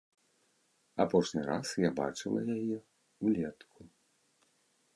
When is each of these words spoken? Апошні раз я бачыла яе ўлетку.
Апошні 1.05 1.43
раз 1.49 1.75
я 1.87 1.91
бачыла 2.01 2.41
яе 2.57 2.77
ўлетку. 3.25 3.81